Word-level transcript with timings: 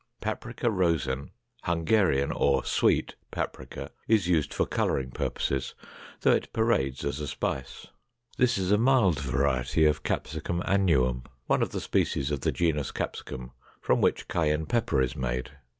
Paprica 0.19 0.71
rosen, 0.71 1.29
Hungarian, 1.65 2.31
or 2.31 2.65
sweet 2.65 3.13
paprika, 3.29 3.91
is 4.07 4.27
used 4.27 4.51
for 4.51 4.65
coloring 4.65 5.11
purposes, 5.11 5.75
though 6.21 6.31
it 6.31 6.51
parades 6.53 7.05
as 7.05 7.19
a 7.19 7.27
spice. 7.27 7.85
This 8.35 8.57
is 8.57 8.71
a 8.71 8.79
mild 8.79 9.19
variety 9.19 9.85
of 9.85 10.01
Capsicum 10.01 10.63
annuum, 10.65 11.25
one 11.45 11.61
of 11.61 11.69
the 11.69 11.79
species 11.79 12.31
of 12.31 12.41
the 12.41 12.51
genus 12.51 12.89
Capsicum, 12.89 13.51
from 13.79 14.01
which 14.01 14.27
cayenne 14.27 14.65
pepper 14.65 15.03
is 15.03 15.15
made. 15.15 15.51